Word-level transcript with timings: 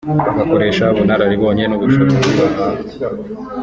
bagakoresha 0.27 0.83
ubunararibonye 0.93 1.63
n’ubushobozi 1.67 2.31
bahaha 2.39 2.79